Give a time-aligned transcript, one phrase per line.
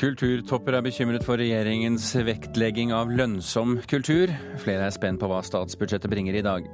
[0.00, 4.30] Kulturtopper er bekymret for regjeringens vektlegging av lønnsom kultur.
[4.62, 6.64] Flere er spent på hva statsbudsjettet bringer i dag.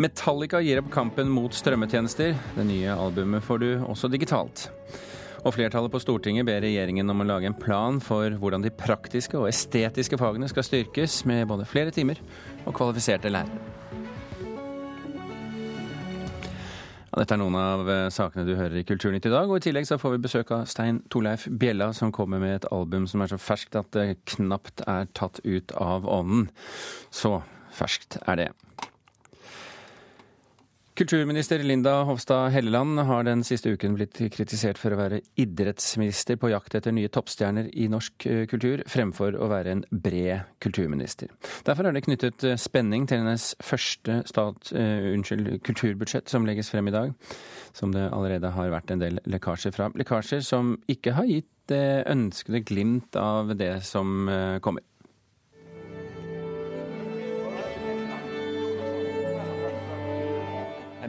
[0.00, 2.32] Metallica gir opp kampen mot strømmetjenester.
[2.56, 4.70] Det nye albumet får du også digitalt.
[5.42, 9.36] Og flertallet på Stortinget ber regjeringen om å lage en plan for hvordan de praktiske
[9.36, 12.24] og estetiske fagene skal styrkes, med både flere timer
[12.64, 14.01] og kvalifiserte lærere.
[17.12, 19.50] Ja, dette er noen av eh, sakene du hører i Kulturnytt i dag.
[19.50, 22.68] Og i tillegg så får vi besøk av Stein Torleif Bjella, som kommer med et
[22.72, 26.46] album som er så ferskt at det knapt er tatt ut av ånden.
[27.12, 27.42] Så
[27.76, 28.48] ferskt er det.
[31.02, 36.52] Kulturminister Linda Hofstad Helleland har den siste uken blitt kritisert for å være idrettsminister på
[36.52, 41.32] jakt etter nye toppstjerner i norsk eh, kultur, fremfor å være en bred kulturminister.
[41.66, 46.70] Derfor er det knyttet eh, spenning til hennes første stat, uh, unnskyld, kulturbudsjett som legges
[46.70, 47.10] frem i dag,
[47.74, 49.90] som det allerede har vært en del lekkasjer fra.
[49.98, 54.30] Lekkasjer som ikke har gitt det ønskede glimt av det som
[54.62, 54.86] kommer.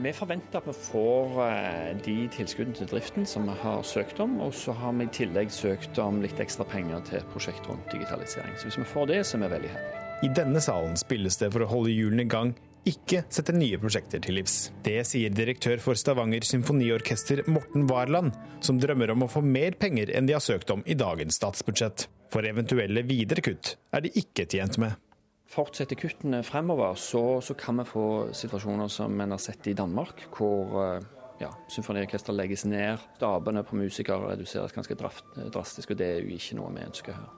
[0.04, 4.36] Vi forventer at vi får eh, de tilskuddene til driften som vi har søkt om.
[4.44, 7.88] Og så har vi i tillegg søkt om litt ekstra penger til et prosjekt rundt
[7.94, 8.58] digitalisering.
[8.59, 10.02] Så hvis vi får det, så er vi veldig heldige.
[10.24, 12.52] I denne salen spilles det for å holde hjulene i gang,
[12.88, 14.58] ikke sette nye prosjekter til livs.
[14.84, 20.12] Det sier direktør for Stavanger symfoniorkester Morten Warland, som drømmer om å få mer penger
[20.12, 22.09] enn de har søkt om i dagens statsbudsjett.
[22.34, 25.00] For eventuelle videre kutt er de ikke tjent med
[25.49, 28.05] fortsetter kuttene fremover, så, så, kan vi få
[28.36, 31.05] situasjoner som en har sett i Danmark, hvor eh,
[31.44, 36.59] ja, symfoniorkester legges ned, stabene på musikere reduseres ganske drastisk, og det er jo ikke
[36.59, 37.31] noe vi ønsker her.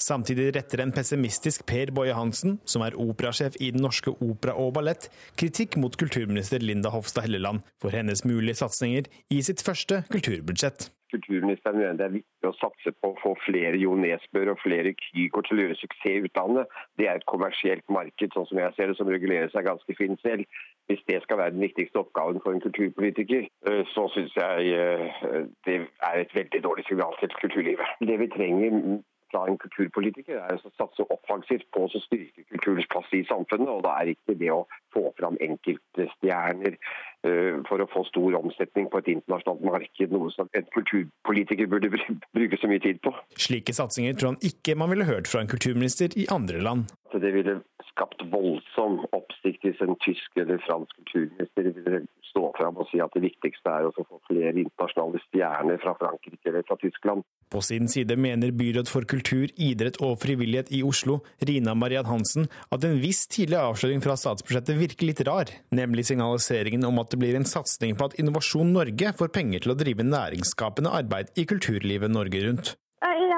[0.00, 4.72] Samtidig retter en pessimistisk Per Boje Hansen, som er operasjef i Den norske opera og
[4.78, 10.88] ballett, kritikk mot kulturminister Linda Hofstad Helleland for hennes mulige satsinger i sitt første kulturbudsjett
[11.12, 14.94] kulturministeren mener det er viktig å satse på å få flere Jo Nesbøer og flere
[14.98, 17.08] Kygo til å gjøre suksess i utlandet, det.
[17.10, 20.46] Er et kommersielt marked, sånn som jeg ser det, som regulerer seg ganske fint selv.
[20.90, 25.46] Hvis det skal være den viktigste oppgaven for en kulturpolitiker, øh, så syns jeg øh,
[25.66, 25.78] det
[26.10, 27.96] er et veldig dårlig signal til kulturlivet.
[28.06, 33.10] Det vi trenger fra en kulturpolitiker er å satse offensivt på å styrke kulturens plass
[33.16, 33.70] i samfunnet.
[33.70, 38.90] og Da er ikke det å få fram enkeltstjerner uh, for å få stor omsetning
[38.92, 43.14] på et internasjonalt marked noe som en kulturpolitiker burde bruke så mye tid på.
[43.38, 46.90] Slike satsinger tror han ikke man ville hørt fra en kulturminister i andre land.
[47.10, 47.58] Det ville
[47.90, 53.12] skapt voldsom oppsikt hvis en tysk eller fransk kulturminister ville stå fram og si at
[53.16, 57.24] det viktigste er å få flere internasjonale stjerner fra Frankrike eller fra Tyskland.
[57.50, 62.46] På sin side mener byråd for kultur, idrett og frivillighet i Oslo, Rina Mariann Hansen,
[62.70, 67.20] at en viss tidlig avsløring fra statsbudsjettet virker litt rar, nemlig signaliseringen om at det
[67.22, 71.46] blir en satsing på at Innovasjon Norge får penger til å drive næringsskapende arbeid i
[71.48, 72.76] kulturlivet Norge rundt.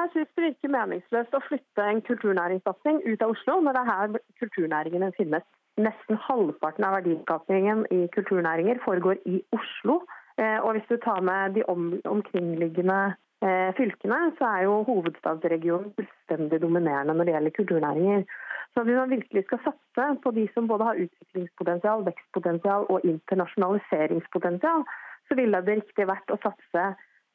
[0.02, 3.90] Jeg syns det virker meningsløst å flytte en kulturnæringssatsing ut av Oslo, når det er
[3.90, 5.44] her kulturnæringene finnes.
[5.78, 10.00] Nesten halvparten av verdiskapingen i kulturnæringer foregår i Oslo.
[10.42, 12.98] Eh, og hvis du tar med de om, omkringliggende
[13.46, 18.26] eh, fylkene, så er jo hovedstadsregionen fullstendig dominerende når det gjelder kulturnæringer.
[18.72, 24.84] Så hvis man virkelig skal satse på de som både har utviklingspotensial, vekstpotensial og internasjonaliseringspotensial,
[25.28, 26.84] så ville det riktig vært å satse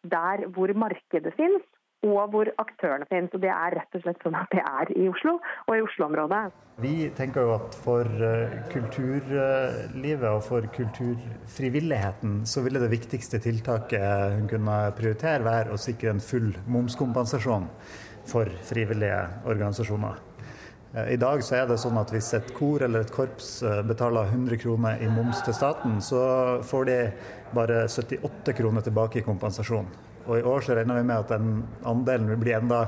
[0.07, 1.65] der hvor markedet finnes,
[2.05, 3.33] og hvor aktørene finnes.
[3.33, 6.41] Og Det er rett og slett sånn at det er i Oslo og i Oslo-området.
[6.81, 14.37] Vi tenker jo at for eh, kulturlivet og for kulturfrivilligheten så ville det viktigste tiltaket
[14.37, 17.69] hun kunne prioritere være å sikre en full momskompensasjon
[18.29, 20.26] for frivillige organisasjoner.
[20.97, 23.81] Eh, I dag så er det sånn at hvis et kor eller et korps eh,
[23.87, 26.21] betaler 100 kroner i moms til staten, så
[26.65, 26.99] får de
[27.55, 29.89] bare 78 kroner tilbake i kompensasjon.
[30.27, 32.81] Og i år så regner vi med at den andelen vil bli enda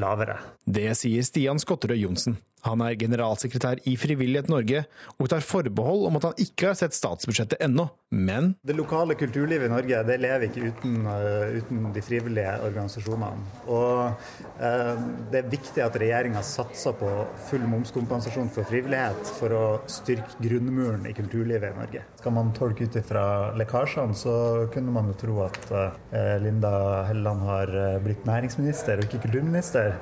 [0.00, 0.40] lavere.
[0.66, 2.38] Det sier Stian Skotterød Johnsen.
[2.66, 4.84] Han er generalsekretær i Frivillighet Norge,
[5.16, 9.68] og tar forbehold om at han ikke har sett statsbudsjettet ennå, men Det lokale kulturlivet
[9.68, 13.44] i Norge det lever ikke uten, uh, uten de frivillige organisasjonene.
[13.70, 14.24] Og
[14.58, 17.10] uh, det er viktig at regjeringa satser på
[17.48, 22.02] full momskompensasjon for frivillighet for å styrke grunnmuren i kulturlivet i Norge.
[22.20, 23.24] Skal man tolke ut ifra
[23.58, 24.34] lekkasjene, så
[24.74, 25.94] kunne man jo tro at uh,
[26.42, 26.72] Linda
[27.08, 29.94] Helleland har blitt næringsminister og ikke kulturminister.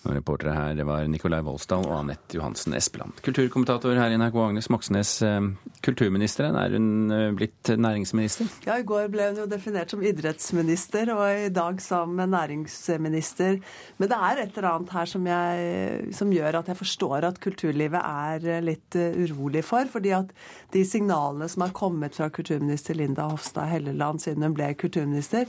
[0.00, 3.18] Reportere her var Nikolai Volsdal og Anette Johansen Espeland.
[3.20, 5.10] Kulturkommentator her i NRK Agnes Moxnes.
[5.26, 5.48] Eh,
[5.84, 8.48] kulturministeren, er hun eh, blitt næringsminister?
[8.64, 13.58] Ja, i går ble hun jo definert som idrettsminister, og i dag som næringsminister.
[14.00, 17.42] Men det er et eller annet her som, jeg, som gjør at jeg forstår at
[17.44, 19.84] kulturlivet er litt eh, urolig for.
[19.90, 20.32] fordi at
[20.72, 25.44] de signalene som har kommet fra kulturminister Linda Hofstad Helleland siden hun ble kulturminister,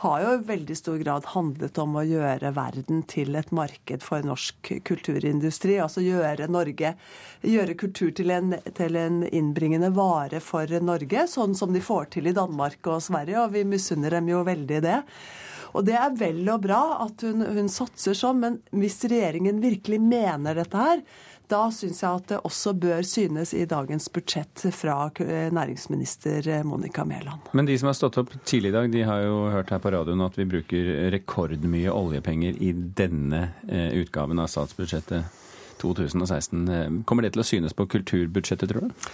[0.00, 4.24] har jo i veldig stor grad handlet om å gjøre verden til et marked for
[4.24, 5.76] norsk kulturindustri.
[5.82, 6.94] Altså gjøre Norge
[7.40, 12.28] Gjøre kultur til en, til en innbringende vare for Norge, sånn som de får til
[12.28, 14.98] i Danmark og Sverige, og vi misunner dem jo veldig det.
[15.72, 20.00] Og det er vel og bra at hun, hun satser sånn, men hvis regjeringen virkelig
[20.02, 21.04] mener dette her,
[21.50, 25.10] da syns jeg at det også bør synes i dagens budsjett fra
[25.52, 27.50] næringsminister Monica Mæland.
[27.52, 29.92] Men de som har stått opp tidlig i dag, de har jo hørt her på
[29.92, 35.40] radioen at vi bruker rekordmye oljepenger i denne eh, utgaven av statsbudsjettet
[35.82, 36.68] 2016.
[36.68, 39.06] Eh, kommer det til å synes på kulturbudsjettet, tror du?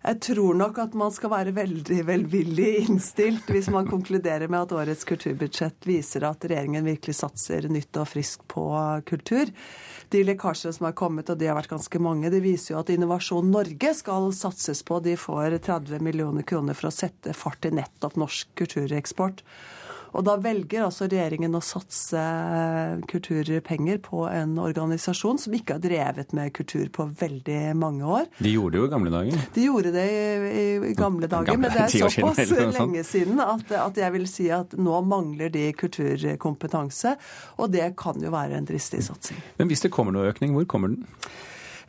[0.00, 4.72] Jeg tror nok at man skal være veldig velvillig innstilt hvis man konkluderer med at
[4.72, 8.64] årets kulturbudsjett viser at regjeringen virkelig satser nytt og friskt på
[9.10, 9.52] kultur.
[10.10, 12.88] De lekkasjene som har kommet, og de har vært ganske mange, det viser jo at
[12.94, 15.02] Innovasjon Norge skal satses på.
[15.04, 19.44] De får 30 millioner kroner for å sette fart i nettopp norsk kultureksport.
[20.16, 22.22] Og da velger altså regjeringen å satse
[23.10, 28.30] kulturpenger på en organisasjon som ikke har drevet med kultur på veldig mange år.
[28.40, 29.44] De gjorde det jo i gamle dager?
[29.54, 33.44] De gjorde det i, i gamle dager, gamle, men det er såpass siden, lenge siden
[33.44, 37.14] at, at, jeg vil si at nå mangler de kulturkompetanse.
[37.62, 39.38] Og det kan jo være en dristig satsing.
[39.60, 41.06] Men hvis det kommer noe økning, hvor kommer den?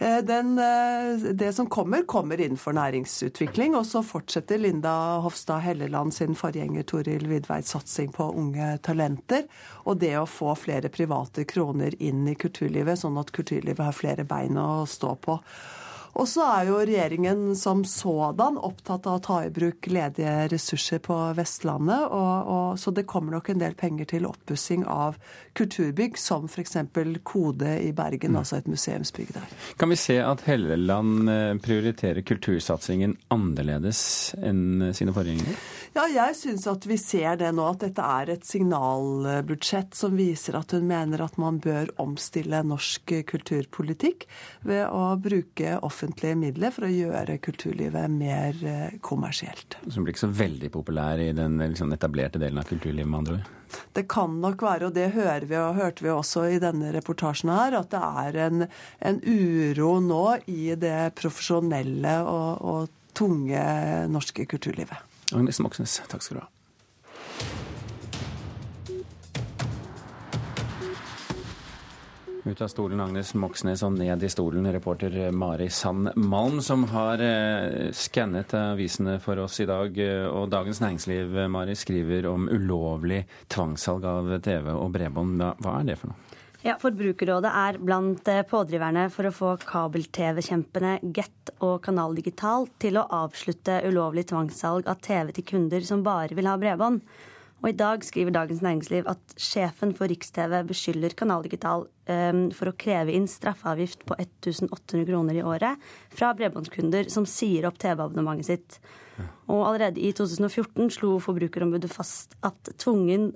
[0.02, 3.76] Eh, den, eh, det som kommer, kommer innenfor næringsutvikling.
[3.76, 9.46] Og så fortsetter Linda Hofstad Helleland sin forgjenger Toril Vidveits satsing på unge talenter.
[9.86, 14.26] Og det å få flere private kroner inn i kulturlivet, sånn at kulturlivet har flere
[14.26, 15.38] bein å stå på.
[16.20, 21.00] Og så er jo regjeringen som sådan opptatt av å ta i bruk ledige ressurser
[21.04, 22.08] på Vestlandet.
[22.12, 25.20] Og, og, så det kommer nok en del penger til oppussing av
[25.58, 26.78] kulturbygg, som f.eks.
[27.28, 28.42] Kode i Bergen, mm.
[28.42, 29.56] altså et museumsbygg der.
[29.80, 34.02] Kan vi se at Helleland eh, prioriterer kultursatsingen annerledes
[34.42, 35.56] enn sine forgjengere?
[35.96, 40.56] Ja, jeg syns at vi ser det nå, at dette er et signalbudsjett som viser
[40.60, 44.24] at hun mener at man bør omstille norsk kulturpolitikk
[44.68, 46.01] ved å bruke offentlige
[46.38, 48.54] midler for å gjøre kulturlivet mer
[49.02, 49.02] kommersielt.
[49.02, 49.78] kommersielt.
[49.94, 53.34] Som blir ikke så veldig populær i den liksom, etablerte delen av kulturlivet, med andre
[53.34, 53.50] ord?
[53.94, 57.52] Det kan nok være, og det hører vi og hørte vi også i denne reportasjen
[57.54, 58.66] her, at det er en,
[59.00, 63.62] en uro nå i det profesjonelle og, og tunge
[64.12, 65.08] norske kulturlivet.
[65.32, 66.50] Agnes Moxnes, takk skal du ha.
[72.44, 77.22] Ut av stolen Agnes Moxnes og ned i stolen reporter Mari Sand Malm, som har
[77.22, 80.00] eh, skannet avisene for oss i dag.
[80.34, 85.46] Og Dagens Næringsliv Mari, skriver om ulovlig tvangssalg av TV og bredbånd.
[85.62, 86.32] Hva er det for noe?
[86.62, 92.98] Ja, Forbrukerrådet er blant eh, pådriverne for å få kabel-TV-kjempene Get og Kanal Digital til
[93.02, 97.02] å avslutte ulovlig tvangssalg av TV til kunder som bare vil ha bredbånd.
[97.62, 102.72] Og i dag skriver Dagens Næringsliv at sjefen for Riks-TV beskylder Kanal Digital um, for
[102.72, 108.50] å kreve inn straffeavgift på 1800 kroner i året fra bredbåndskunder som sier opp TV-abonnementet
[108.50, 108.80] sitt.
[109.46, 113.30] Og allerede i 2014 slo Forbrukerombudet fast at tvungen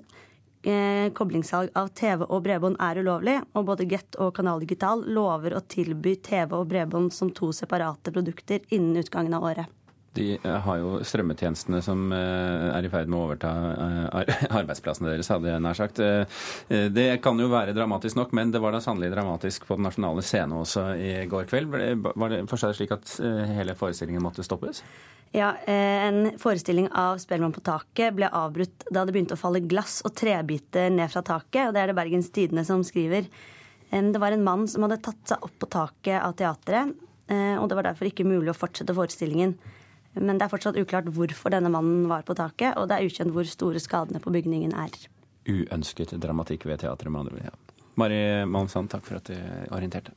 [0.66, 5.54] eh, koblingssalg av TV og bredbånd er ulovlig, og både Get og Kanal Digital lover
[5.54, 9.70] å tilby TV og bredbånd som to separate produkter innen utgangen av året.
[10.16, 15.12] De eh, har jo strømmetjenestene som eh, er i ferd med å overta eh, arbeidsplassene
[15.12, 16.00] deres, hadde jeg nær sagt.
[16.66, 20.24] Det kan jo være dramatisk nok, men det var da sannelig dramatisk på den nasjonale
[20.24, 21.76] scene også i går kveld.
[22.06, 23.12] Var det fortsatt slik at
[23.56, 24.82] hele forestillingen måtte stoppes?
[25.34, 30.00] Ja, En forestilling av 'Spellemann på taket' ble avbrutt da det begynte å falle glass
[30.06, 31.68] og trebiter ned fra taket.
[31.68, 33.26] og Det er det Bergens Tidende som skriver.
[33.90, 36.94] Det var en mann som hadde tatt seg opp på taket av teatret,
[37.28, 39.56] og det var derfor ikke mulig å fortsette forestillingen.
[40.16, 43.34] Men det er fortsatt uklart hvorfor denne mannen var på taket, og det er ukjent
[43.34, 44.94] hvor store skadene på bygningen er.
[45.46, 47.48] Uønsket dramatikk ved teatret, med andre ord.
[47.50, 47.82] Ja.
[47.96, 49.36] Mari Malmsand, takk for at du
[49.72, 50.12] orienterte.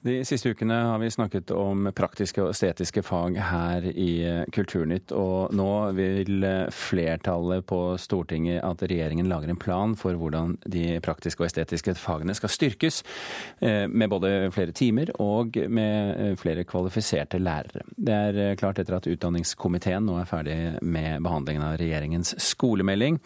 [0.00, 5.52] De siste ukene har vi snakket om praktiske og estetiske fag her i Kulturnytt, og
[5.52, 11.50] nå vil flertallet på Stortinget at regjeringen lager en plan for hvordan de praktiske og
[11.50, 13.02] estetiske fagene skal styrkes,
[13.60, 17.84] eh, med både flere timer og med eh, flere kvalifiserte lærere.
[17.92, 23.20] Det er eh, klart etter at utdanningskomiteen nå er ferdig med behandlingen av regjeringens skolemelding.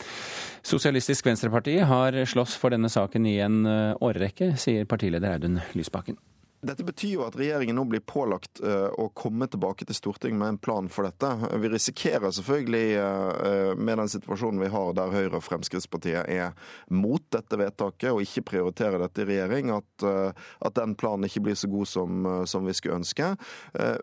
[0.67, 3.63] Sosialistisk Venstreparti har slåss for denne saken i en
[4.03, 6.19] årrekke, sier partileder Audun Lysbakken.
[6.65, 10.55] Dette betyr jo at regjeringen nå blir pålagt uh, å komme tilbake til Stortinget med
[10.55, 11.31] en plan for dette.
[11.61, 16.55] Vi risikerer selvfølgelig, uh, med den situasjonen vi har der Høyre og Fremskrittspartiet er
[16.93, 21.45] mot dette vedtaket og ikke prioriterer dette i regjering, at, uh, at den planen ikke
[21.49, 23.35] blir så god som, som vi skulle ønske.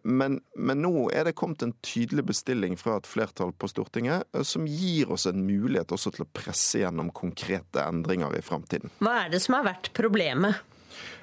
[0.04, 4.68] Men, men, nå er det kommet en tydelig bestilling fra et flertall på Stortinget som
[4.70, 8.94] gir oss en mulighet også til å presse gjennom konkrete endringer i framtiden.
[9.02, 10.62] Hva er det som har vært problemet?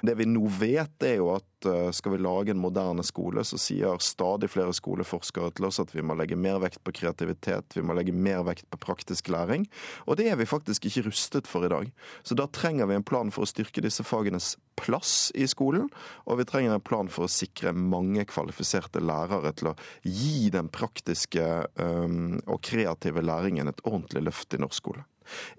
[0.05, 3.59] Det vi nå vet, er jo at eh, skal vi lage en moderne skole, så
[3.61, 7.85] sier stadig flere skoleforskere til oss at vi må legge mer vekt på kreativitet, vi
[7.85, 9.67] må legge mer vekt på praktisk læring.
[10.07, 11.91] Og det er vi faktisk ikke rustet for i dag.
[12.23, 15.89] Så da trenger vi en plan for å styrke disse fagenes plass i skolen,
[16.25, 20.71] og vi trenger en plan for å sikre mange kvalifiserte lærere til å gi den
[20.71, 21.45] praktiske
[21.75, 25.08] um, og kreative læringen et ordentlig løft i norsk skole.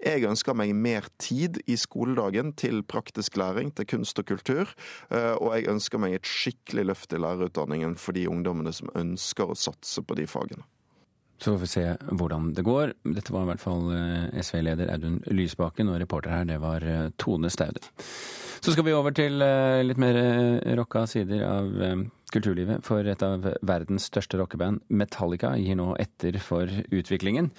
[0.03, 4.73] Jeg ønsker meg mer tid i skoledagen til praktisk læring, til kunst og kultur.
[5.09, 9.51] Eh, og jeg ønsker meg et skikkelig løft i lærerutdanningen for de ungdommene som ønsker
[9.51, 10.67] å satse på de fagene.
[11.41, 11.85] Så får vi se
[12.19, 12.93] hvordan det går.
[13.17, 17.09] Dette var i hvert fall eh, SV-leder Audun Lysbakken, og reporter her det var eh,
[17.17, 17.81] Tone Staude.
[18.61, 20.19] Så skal vi over til litt mer
[20.77, 21.71] rocka sider av
[22.33, 22.83] kulturlivet.
[22.85, 27.51] For et av verdens største rockeband, Metallica, gir nå etter for utviklingen.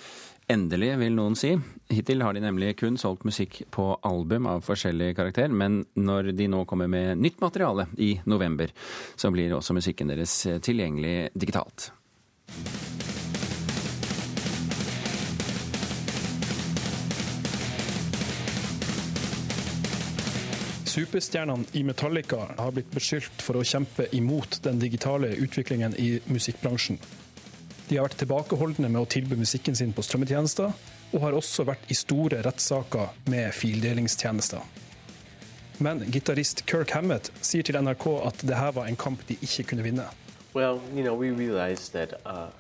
[0.51, 1.53] Endelig, vil noen si.
[1.93, 6.51] Hittil har de nemlig kun solgt musikk på album av forskjellig karakter, men når de
[6.51, 8.75] nå kommer med nytt materiale i november,
[9.17, 10.35] så blir også musikken deres
[10.67, 11.93] tilgjengelig digitalt.
[20.93, 26.99] Superstjernene i Metallica har blitt beskyldt for å kjempe imot den digitale utviklingen i musikkbransjen.
[27.89, 30.75] De har vært tilbakeholdne med å tilby musikken sin på strømmetjenester,
[31.13, 34.61] og har også vært i store rettssaker med fildelingstjenester.
[35.81, 39.71] Men gitarist Kirk Hammett sier til NRK at det her var en kamp de ikke
[39.73, 40.11] kunne vinne.
[40.53, 42.51] Well, you know, we realized that uh,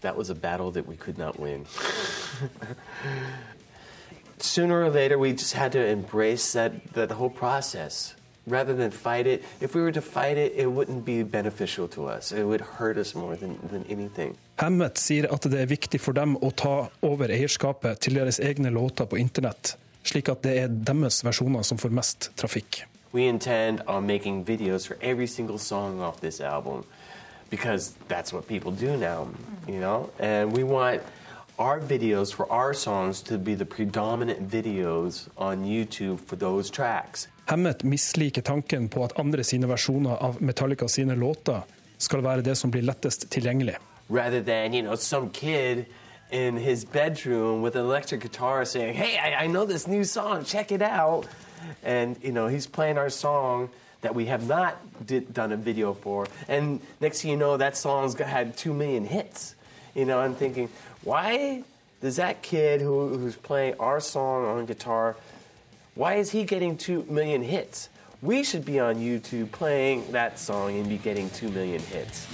[0.00, 1.66] that was a battle that we could not win.
[4.44, 8.14] Sooner or later, we just had to embrace that, that whole process
[8.46, 9.42] rather than fight it.
[9.62, 12.30] If we were to fight it, it wouldn't be beneficial to us.
[12.30, 14.36] It would hurt us more than, than anything.
[14.60, 18.68] Hemmet sier at det er viktig for dem å ta over eierskapet til deres egne
[18.68, 22.84] låter på internett, slik at det er deres versjoner som får mest trafikk.
[23.16, 26.84] We intend on making videos for every single song off this album
[27.48, 29.28] because that's what people do now,
[29.66, 30.10] you know?
[30.20, 31.00] And we want
[31.58, 37.28] our videos for our songs to be the predominant videos on YouTube for those tracks.
[37.46, 41.62] Hemmet misliker tanken på at andre sine versjoner av Metallica sine låter
[41.98, 43.76] skal være det som blir lettest tilgjengelig.
[44.10, 45.84] Rather than, you know, some kid
[46.30, 50.44] in his bedroom with an electric guitar saying, "Hey, I, I know this new song.
[50.44, 51.26] Check it out."
[51.82, 53.68] And you know, he's playing our song
[54.00, 54.74] that we have not
[55.06, 56.26] did, done a video for.
[56.48, 59.54] And next thing you know, that song's had two million hits.
[59.94, 60.68] You know, I'm thinking,
[61.02, 61.62] why
[62.00, 65.16] does that kid who, who's playing our song on guitar
[65.96, 67.88] Why is he getting 2 million hits?
[68.20, 72.26] We should be on YouTube playing that song and be getting 2 million hits.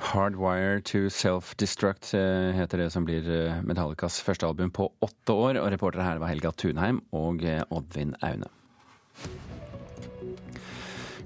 [0.00, 5.60] Hardwire to Self-Destruct eh, heter det som blir eh, Metallicas første album på åtte år.
[5.62, 8.50] Og reportere her var Helga Tunheim og eh, Oddvin Aune.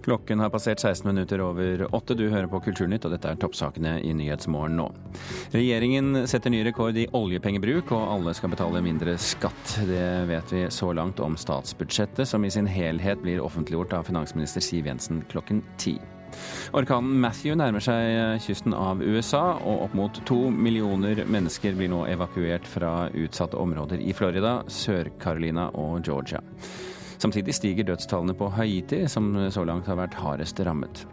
[0.04, 2.14] Klokken har passert 16 minutter over åtte.
[2.14, 4.90] Du hører på Kulturnytt, og dette er toppsakene i Nyhetsmorgen nå.
[5.54, 9.78] Regjeringen setter ny rekord i oljepengebruk, og alle skal betale mindre skatt.
[9.88, 14.60] Det vet vi så langt om statsbudsjettet, som i sin helhet blir offentliggjort av finansminister
[14.60, 15.96] Siv Jensen klokken ti.
[16.76, 22.04] Orkanen Matthew nærmer seg kysten av USA, og opp mot to millioner mennesker blir nå
[22.12, 26.44] evakuert fra utsatte områder i Florida, Sør-Carolina og Georgia.
[27.24, 31.06] Samtidig stiger dødstallene på Haiti, som så langt har vært hardest rammet.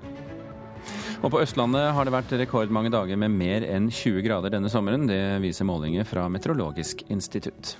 [1.22, 5.06] Og på Østlandet har det vært rekordmange dager med mer enn 20 grader denne sommeren.
[5.08, 7.76] Det viser målinger fra Meteorologisk institutt.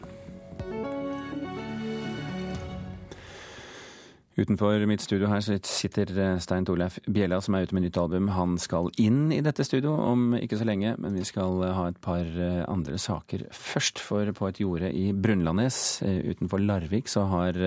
[4.42, 8.32] Utenfor mitt studio her sitter eh, Stein Torleif Bjella, som er ute med nytt album.
[8.34, 11.90] Han skal inn i dette studio om ikke så lenge, men vi skal eh, ha
[11.92, 14.02] et par eh, andre saker først.
[14.02, 17.58] For på et jorde i Brunlandnes utenfor Larvik så har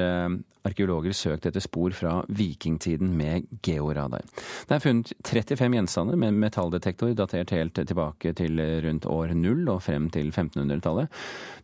[0.64, 4.24] arkeologer søkt etter spor fra vikingtiden med georadar.
[4.66, 9.82] Det er funnet 35 gjenstander med metalldetektor datert helt tilbake til rundt år null og
[9.84, 11.12] frem til 1500-tallet.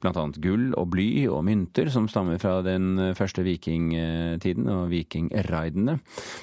[0.04, 4.68] Blant annet gull og bly og mynter som stammer fra den første vikingtiden.
[4.68, 5.98] og vikingraidene.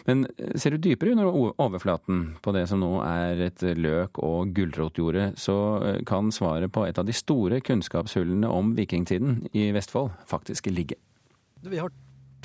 [0.09, 0.25] Men
[0.59, 5.57] ser du dypere under overflaten på det som nå er et løk- og gulrotjorde, så
[6.07, 10.99] kan svaret på et av de store kunnskapshullene om vikingtiden i Vestfold faktisk ligge.
[11.67, 11.91] Vi har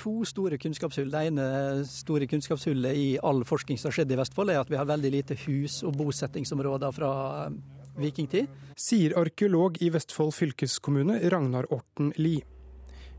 [0.03, 1.11] to store kunnskapshull.
[1.13, 1.47] Det ene
[1.89, 5.13] store kunnskapshullet i all forskning som har skjedd i Vestfold, er at vi har veldig
[5.15, 7.13] lite hus- og bosettingsområder fra
[7.47, 7.59] eh,
[8.01, 8.49] vikingtid.
[8.79, 12.52] Sier arkeolog i Vestfold fylkeskommune Ragnar Orten Lie.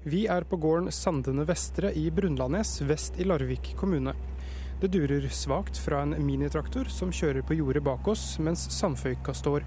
[0.04, 4.12] Vi er på gården Sandene Vestre i Brunlandnes vest i Larvik kommune.
[4.82, 9.64] Det durer svakt fra en minitraktor som kjører på jordet bak oss, mens sandføyka står.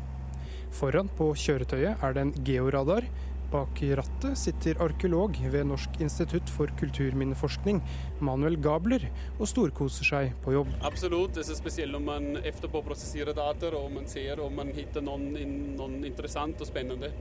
[0.76, 3.08] Foran på kjøretøyet er det en georadar,
[3.46, 7.78] Bak rattet sitter arkeolog ved Norsk institutt for kulturminneforskning,
[8.18, 9.06] Manuel Gabler,
[9.38, 10.72] og storkoser seg på jobb.
[10.88, 11.36] Absolutt.
[11.36, 15.92] Det er spesielt om man etterpå prosesserer data og man ser om man finner noe,
[16.08, 17.12] interessant og spennende.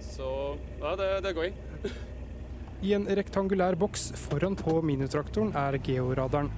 [0.00, 0.26] Så
[0.80, 1.54] ja, det, det er gøy.
[2.84, 6.50] I en rektangulær boks foran på minitraktoren er georadaren.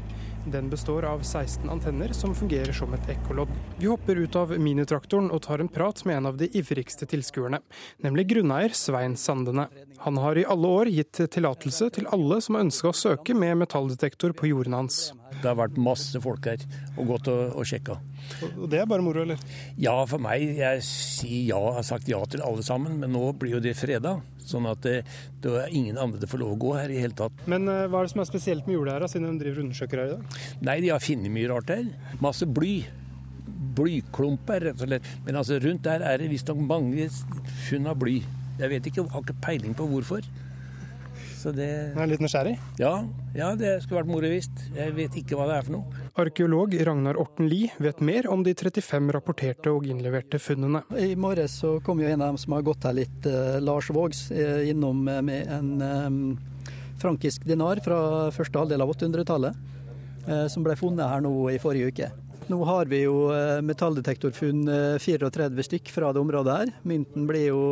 [0.51, 3.51] Den består av 16 antenner som fungerer som et ekkolodd.
[3.79, 7.61] Vi hopper ut av minitraktoren og tar en prat med en av de ivrigste tilskuerne,
[8.03, 9.69] nemlig grunneier Svein Sandene.
[10.03, 13.59] Han har i alle år gitt tillatelse til alle som har ønska å søke med
[13.63, 15.13] metalldetektor på jorden hans.
[15.31, 16.63] Det har vært masse folk her
[16.97, 18.01] og gått og, og sjekka.
[18.57, 19.43] Og det er bare moro, eller?
[19.79, 20.43] Ja, for meg.
[20.59, 23.79] Jeg sier ja, jeg har sagt ja til alle sammen, men nå blir jo det
[23.79, 24.19] freda.
[24.47, 25.01] Sånn at det,
[25.43, 27.45] det er ingen andre det får lov å gå her i hele tatt.
[27.51, 30.03] Men uh, hva er det som er spesielt med jordet her, siden de driver undersøker
[30.03, 30.39] her i dag?
[30.69, 31.85] Nei, de har funnet mye rart her.
[32.23, 32.77] Masse bly.
[33.77, 35.13] Blyklumper, rett og slett.
[35.27, 37.11] Men altså, rundt der er det visstnok mange
[37.67, 38.21] funn av bly.
[38.57, 40.25] Jeg vet ikke, har ikke peiling på hvorfor.
[41.37, 42.55] Så det Jeg er litt nysgjerrig?
[42.81, 42.95] Ja,
[43.37, 44.63] ja, det skulle vært moro visst.
[44.75, 46.03] Jeg vet ikke hva det er for noe.
[46.17, 50.81] Arkeolog Ragnar Orten Lie vet mer om de 35 rapporterte og innleverte funnene.
[50.97, 53.91] I morges så kom jo en av dem som har gått her litt, uh, Lars
[53.93, 56.39] Vågs, uh, innom med en
[56.97, 57.99] frankisk dinar fra
[58.33, 59.59] første halvdel av 800-tallet,
[60.31, 62.09] uh, som ble funnet her nå i forrige uke.
[62.47, 63.27] Nå har vi jo
[63.67, 64.69] metalldetektorfunn
[65.03, 66.71] 34 stykk fra det området her.
[66.87, 67.63] Mynten blir jo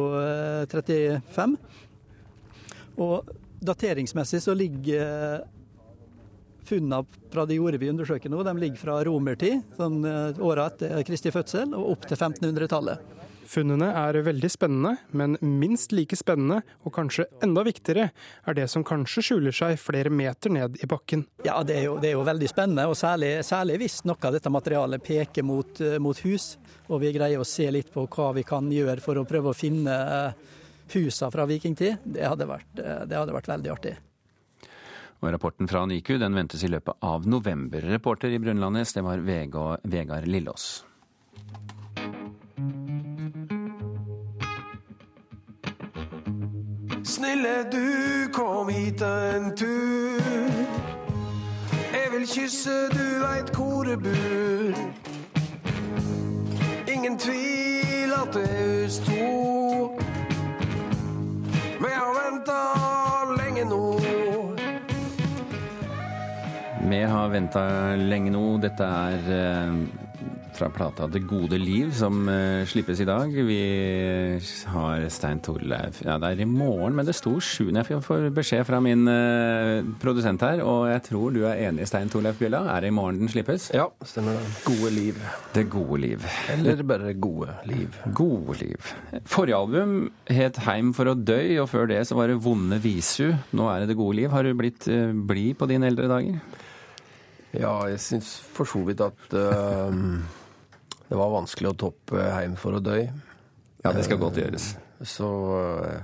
[0.67, 1.55] 35.
[2.99, 3.31] Og
[3.65, 5.45] dateringsmessig så ligger
[6.65, 11.03] Funnene fra de jordene vi undersøker nå, de ligger fra romertid, sånn eh, åra etter
[11.05, 13.13] Kristi fødsel, og opp til 1500-tallet.
[13.45, 18.09] Funnene er veldig spennende, men minst like spennende, og kanskje enda viktigere,
[18.49, 21.27] er det som kanskje skjuler seg flere meter ned i bakken.
[21.45, 24.39] Ja, det er jo, det er jo veldig spennende, og særlig, særlig, hvis noe av
[24.39, 26.55] dette materialet peker mot, eh, mot, hus,
[26.89, 29.59] og vi greier å se litt på hva vi kan gjøre for å prøve å
[29.59, 30.53] finne eh,
[30.93, 32.03] husene fra vikingtid.
[32.05, 33.95] Det hadde vært, det hadde vært veldig artig.
[35.25, 37.81] Og rapporten fra NIKU den ventes i løpet av november.
[37.81, 40.85] Reporter i Brunlandnes, det var Vegard Lillås.
[47.05, 50.53] Snille du, kom hit en tur.
[51.93, 54.81] Jeg vil kysse du veit hvor det bor.
[56.93, 60.04] Ingen tvil at det er oss to.
[66.95, 67.63] Vi har venta
[67.99, 68.41] lenge nå.
[68.63, 69.79] Dette er eh,
[70.55, 73.33] fra plata 'Det gode liv', som eh, slippes i dag.
[73.35, 73.59] Vi
[74.71, 77.73] har Stein Torleif Ja, det er i morgen, men det sto sju.
[77.75, 82.13] Jeg får beskjed fra min eh, produsent her, og jeg tror du er enig, Stein
[82.13, 82.63] Torleif Bjella.
[82.77, 83.73] Er det i morgen den slippes?
[83.75, 84.47] Ja, stemmer det.
[84.69, 85.19] Gode liv.
[85.57, 86.29] Det gode liv.
[86.55, 87.99] Eller bare gode liv.
[88.15, 88.93] Gode liv.
[89.27, 93.35] Forrige album het 'Heim for å døy', og før det så var det 'Vonde visu'.
[93.51, 94.31] Nå er det 'Det gode liv'.
[94.31, 94.87] Har du blitt
[95.27, 96.39] blid på dine eldre dager?
[97.55, 99.95] Ja, jeg syns for så vidt at uh,
[101.07, 103.07] det var vanskelig å toppe 'Heim for å dø'.
[103.85, 104.73] Ja, det skal godt gjøres.
[104.75, 106.01] Uh, så uh,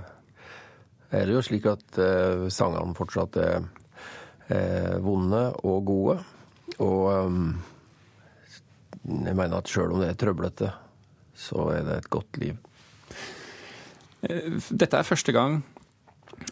[1.11, 1.97] er det jo slik at
[2.53, 3.65] sangene fortsatt er
[5.03, 6.15] vonde og gode.
[6.79, 7.49] Og um,
[9.03, 10.69] jeg mener at sjøl om det er trøblete,
[11.35, 12.55] så er det et godt liv.
[14.23, 15.59] Dette er første gang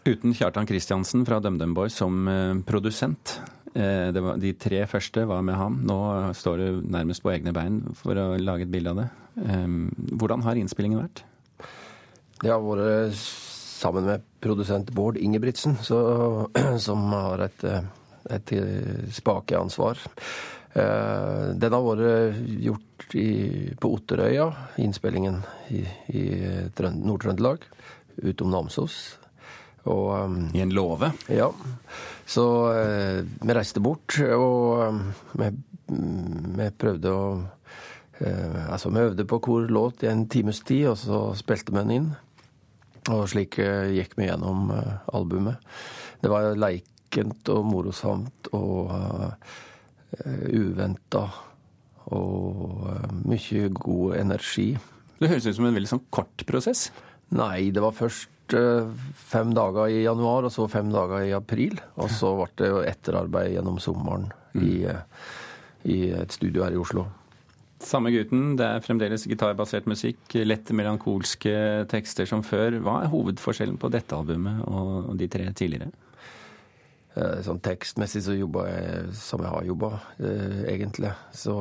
[0.03, 2.27] uten Kjartan Kristiansen fra DumDum Boys som
[2.67, 3.37] produsent.
[3.77, 5.79] Eh, var, de tre første var med ham.
[5.85, 5.99] Nå
[6.37, 9.09] står du nærmest på egne bein for å lage et bilde av det.
[10.19, 11.23] Hvordan har innspillingen vært?
[12.41, 13.15] Det har vært
[13.79, 15.99] sammen med produsent Bård Ingebrigtsen, så,
[16.87, 17.67] som har et,
[18.35, 18.55] et
[19.15, 20.01] spakeansvar.
[20.73, 23.29] Eh, den har vært gjort i,
[23.79, 24.49] på Otterøya,
[24.81, 25.41] innspillingen
[25.73, 25.81] i,
[26.13, 26.23] i
[26.77, 27.65] Nord-Trøndelag,
[28.21, 28.99] utom Namsos.
[29.87, 31.11] Og, I en låve?
[31.31, 31.49] Ja.
[32.29, 34.99] Så eh, vi reiste bort, og um,
[35.39, 35.49] vi,
[35.89, 37.23] vi, prøvde å
[38.19, 41.81] eh, Altså, vi øvde på hvor låt i en times tid, og så spilte vi
[41.81, 42.09] den inn.
[43.09, 45.63] Og slik eh, gikk vi gjennom eh, albumet.
[46.21, 49.29] Det var leikent og morosamt og uh,
[50.51, 51.23] uventa.
[52.13, 52.89] Og
[53.29, 54.73] mye god energi.
[55.19, 56.89] Det høres ut som en veldig sånn kort prosess?
[57.35, 58.89] Nei, det var først uh,
[59.29, 61.79] fem dager i januar, og så fem dager i april.
[61.99, 64.65] Og så ble det jo etterarbeid gjennom sommeren mm.
[64.65, 64.75] i,
[65.93, 67.07] i et studio her i Oslo.
[67.79, 71.53] Samme gutten, det er fremdeles gitarbasert musikk, lette melankolske
[71.87, 72.75] tekster som før.
[72.83, 75.87] Hva er hovedforskjellen på dette albumet og de tre tidligere?
[77.15, 81.13] Eh, sånn tekstmessig så jobber jeg som jeg har jobba, eh, egentlig.
[81.31, 81.55] Så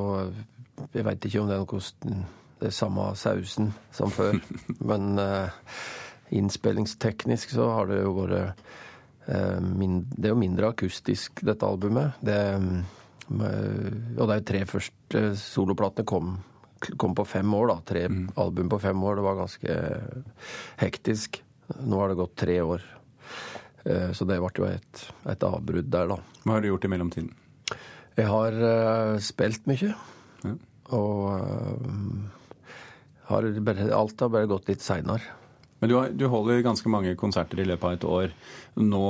[0.93, 2.27] jeg veit ikke om det er noe
[2.59, 4.41] det er samme sausen som før.
[4.91, 5.55] Men eh,
[6.31, 8.39] innspillingsteknisk så har det jo vært
[9.27, 12.21] eh, Det er jo mindre akustisk, dette albumet.
[12.25, 12.39] Det
[13.29, 16.31] og jo tre første soloplatene kom,
[16.97, 17.77] kom, på fem år, da.
[17.91, 18.23] Tre mm.
[18.41, 19.19] album på fem år.
[19.19, 19.77] Det var ganske
[20.81, 21.43] hektisk.
[21.85, 22.87] Nå har det gått tre år.
[23.85, 26.17] Eh, så det ble jo et, et avbrudd der, da.
[26.45, 27.35] Hva har du gjort i mellomtiden?
[28.17, 28.57] Jeg har
[29.23, 29.93] spilt mye.
[30.43, 30.55] Ja.
[30.97, 31.29] Og
[33.29, 35.37] har bare, alt har bare gått litt seinere.
[35.79, 38.33] Men du, har, du, holder ganske mange konserter i løpet av et år.
[38.83, 39.03] Nå,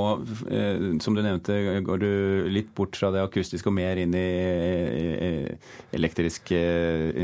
[0.53, 1.55] eh, som du nevnte,
[1.85, 2.11] går du
[2.53, 6.59] litt bort fra det akustiske og mer inn i eh, elektriske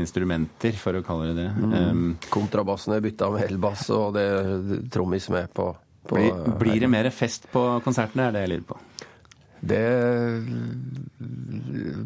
[0.00, 1.48] instrumenter, for å kalle det det.
[1.62, 1.76] Mm.
[1.76, 5.70] Um, Kontrabassen er bytta med elbass, og det er trommis med på,
[6.10, 8.80] på blir, blir, det mer fest på konsertene, er det jeg lurer på?
[9.66, 9.86] Det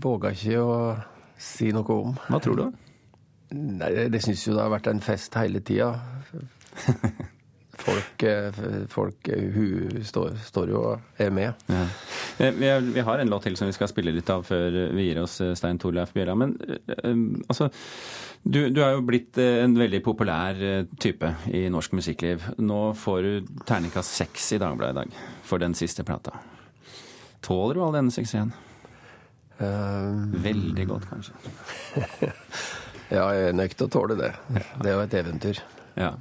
[0.01, 0.79] våger jeg ikke å
[1.41, 2.15] si noe om.
[2.29, 2.65] Hva tror du?
[3.51, 5.95] Nei, Det syns jo det har vært en fest hele tida.
[7.81, 8.53] folk, eh,
[8.89, 11.65] folk eh, hun står, står, jo og er med.
[11.71, 11.85] Ja.
[12.39, 15.09] Eh, vi, vi, har en låt til som vi skal spille litt av før vi
[15.09, 16.37] gir oss, Stein Torleif Bjella.
[16.39, 16.57] Men
[17.49, 17.71] altså
[18.43, 20.61] du, du, er jo blitt en veldig populær
[21.01, 22.47] type i norsk musikkliv.
[22.63, 26.39] Nå får du terningkast seks i Dagbladet i dag for den siste plata.
[27.45, 28.53] Tåler du all denne suksessen?
[29.61, 30.33] Um...
[30.41, 31.35] Veldig godt, kanskje.
[33.17, 34.33] ja, jeg er nødt til å tåle det.
[34.49, 35.61] Det er jo et eventyr.
[36.01, 36.15] Ja.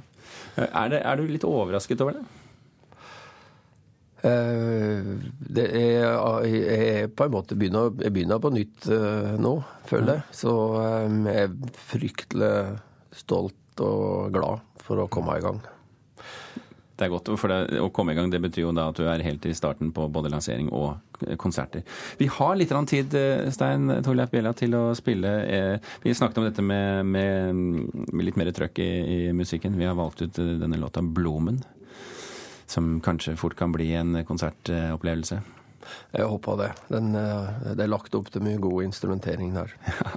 [0.56, 2.24] Er, det, er du litt overrasket over det?
[4.20, 5.16] Uh,
[5.48, 6.10] det er,
[6.44, 9.54] jeg er på en måte begynner, jeg begynner på nytt uh, nå,
[9.88, 10.38] føler jeg.
[10.42, 12.54] Så um, jeg er fryktelig
[13.16, 15.62] stolt og glad for å komme i gang.
[17.00, 19.06] Det er godt, for det, Å komme i gang det betyr jo da at du
[19.08, 21.80] er helt i starten på både lansering og konserter.
[22.20, 23.14] Vi har litt tid,
[23.52, 25.30] Stein Torleif Bjella, til å spille.
[26.02, 27.56] Vi snakket om dette med, med,
[28.12, 29.78] med litt mer trøkk i, i, musikken.
[29.80, 31.62] Vi har valgt ut denne låta 'Blomen',
[32.68, 35.40] som kanskje fort kan bli en konsertopplevelse.
[36.12, 36.68] Jeg håper det.
[36.92, 39.72] Den, det er lagt opp til mye god instrumentering der.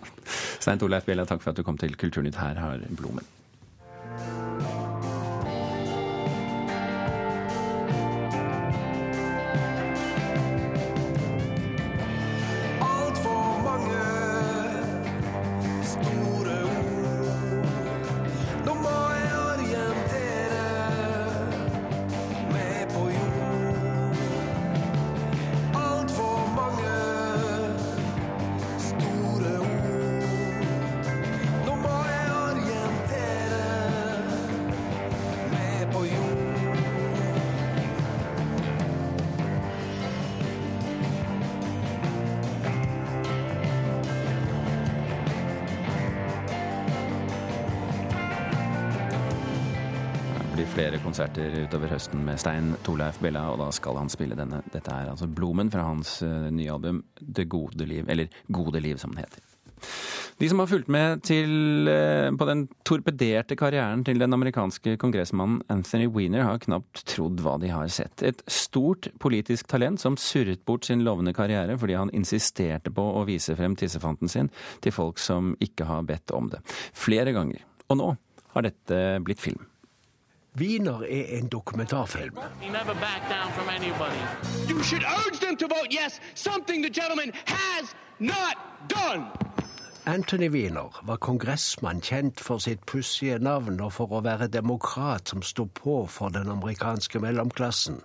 [0.63, 2.41] Stein Torleif Bjella, takk for at du kom til Kulturnytt.
[2.43, 3.42] Her har 'Blomen'.
[50.73, 54.63] Flere konserter utover høsten med Stein Torleif Bella, og da skal han spille denne.
[54.73, 58.97] Dette er altså Blomen fra hans uh, nye album Det gode liv, eller Gode liv,
[58.97, 59.43] som det heter.
[60.41, 61.51] De som har fulgt med til,
[61.85, 67.59] uh, på den torpederte karrieren til den amerikanske kongressmannen Anthony Weiner, har knapt trodd hva
[67.61, 68.23] de har sett.
[68.25, 73.27] Et stort politisk talent som surret bort sin lovende karriere fordi han insisterte på å
[73.29, 74.49] vise frem tissefanten sin
[74.81, 76.63] til folk som ikke har bedt om det.
[76.97, 77.61] Flere ganger.
[77.93, 78.09] Og nå
[78.55, 79.61] har dette blitt film.
[80.55, 82.37] Wiener er en dokumentarfilm.
[90.05, 95.41] Anthony Wiener var kongressmann kjent for sitt pussige navn og for å være demokrat som
[95.41, 98.01] sto på for den amerikanske mellomklassen.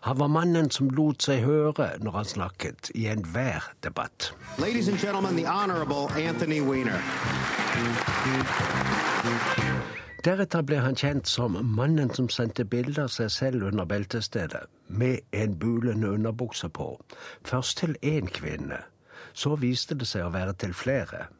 [0.00, 4.32] Han var mannen som lot seg høre når han snakket i enhver debatt.
[4.58, 6.98] Ladies and gentlemen, the honorable Anthony Weiner.
[10.28, 15.22] Deretter ble han kjent som mannen som sendte bilder av seg selv under beltestedet, med
[15.32, 16.90] en bulende underbukse på.
[17.48, 18.82] Først til én kvinne.
[19.32, 21.30] Så viste det seg å være til flere.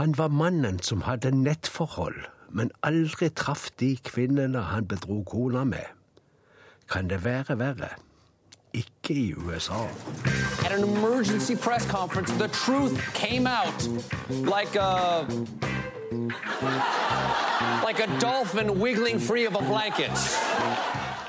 [0.00, 2.18] Han var mannen som hadde nettforhold,
[2.50, 5.86] men aldri traff de kvinnene han bedro kona med.
[6.90, 7.94] Kan det være verre?
[8.74, 9.86] ikke i USA.
[10.66, 13.88] At an emergency press conference, the truth came out
[14.44, 15.24] like a
[17.88, 20.10] like a dolphin wiggling free of a blanket.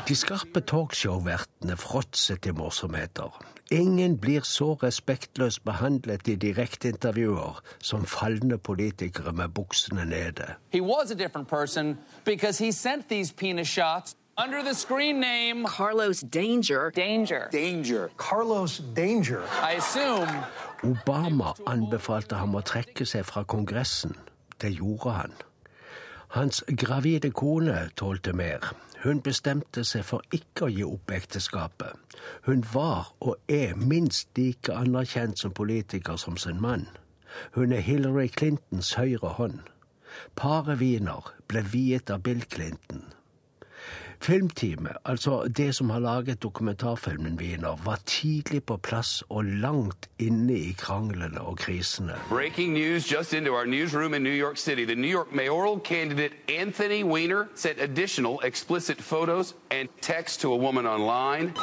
[0.08, 3.46] De skarpe talkshow-vertene fråtser til morsomheter.
[3.72, 10.56] Ingen blir så respektløst behandlet i direkteintervjuer som falne politikere med buksene nede.
[10.74, 15.66] He was a different person because he sent these penis shots under the screen name
[15.78, 16.92] Carlos Danger.
[16.96, 17.48] Danger.
[17.52, 18.10] Danger.
[18.18, 19.42] Carlos Danger.
[19.72, 20.44] I assume
[20.84, 24.16] Obama anbefalte ham å trekke seg fra Kongressen.
[24.62, 25.32] Det gjorde han.
[26.30, 28.62] Hans gravide kone tålte mer.
[29.04, 32.18] Hun bestemte seg for ikke å gi opp ekteskapet.
[32.46, 36.86] Hun var og er minst like anerkjent som politiker som sin mann.
[37.58, 39.64] Hun er Hillary Clintons høyre hånd.
[40.36, 43.08] Paret Wiener ble viet av Bill Clinton.
[44.22, 50.54] Filmteamet, altså det som har laget dokumentarfilmen Wiener, var tidlig på plass og langt inne
[50.54, 52.14] i kranglene og krisene.
[52.30, 54.86] Breaking news just into our newsroom in New York City.
[54.86, 60.58] The New York mayoral candidate Anthony Weiner sent additional explicit photos and text to a
[60.58, 61.54] woman online.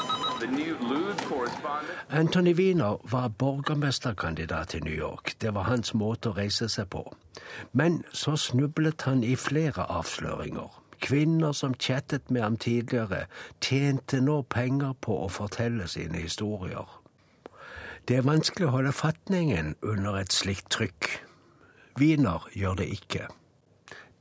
[0.40, 1.98] The new lewd correspondent.
[2.10, 5.34] Anthony Wiener var borgermesterkandidat i New York.
[5.40, 7.04] Det var hans måte å reise seg på.
[7.72, 10.85] Men så snublet han i flere avsløringer.
[11.00, 13.26] Kvinner som chattet med ham tidligere,
[13.60, 16.86] tjente nå penger på å fortelle sine historier.
[18.08, 21.08] Det er vanskelig å holde fatningen under et slikt trykk.
[21.98, 23.26] Wiener gjør det ikke.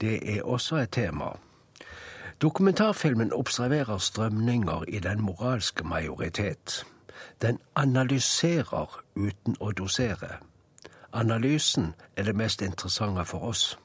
[0.02, 1.36] Det er også et tema.
[2.42, 6.86] Dokumentarfilmen observerer strømninger i den moralske majoritet.
[7.42, 10.40] Den analyserer uten å dosere.
[11.14, 13.78] Analysen er det mest interessante for oss.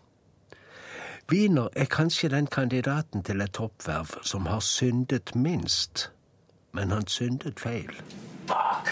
[1.31, 6.09] Wiener er kanskje den kandidaten til et toppverv som har syndet minst.
[6.75, 7.93] Men han syndet feil.
[8.51, 8.90] Fuck.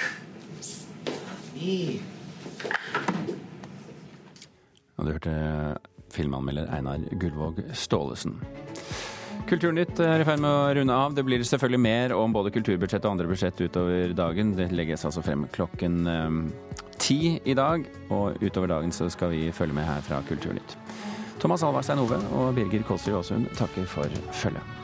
[4.96, 5.35] Og du hørte
[6.14, 8.38] filmanmelder Einar Gullvåg Staalesen.
[9.48, 11.14] Kulturnytt er i ferd med å runde av.
[11.16, 14.55] Det blir selvfølgelig mer om både kulturbudsjett og andre budsjett utover dagen.
[14.55, 16.42] Det legges altså frem klokken um,
[17.03, 20.77] ti i dag, og utover dagen så skal vi følge med her fra Kulturnytt.
[21.40, 24.77] Thomas Alvarstein Ove og Birger Kolsrud Aasund takker for følget.